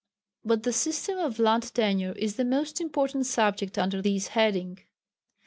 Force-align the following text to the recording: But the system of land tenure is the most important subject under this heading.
But 0.43 0.63
the 0.63 0.73
system 0.73 1.19
of 1.19 1.37
land 1.37 1.75
tenure 1.75 2.13
is 2.13 2.35
the 2.35 2.43
most 2.43 2.81
important 2.81 3.27
subject 3.27 3.77
under 3.77 4.01
this 4.01 4.29
heading. 4.29 4.79